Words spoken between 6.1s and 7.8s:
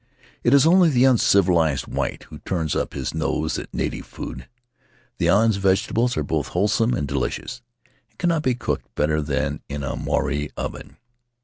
are both whole some and delicious,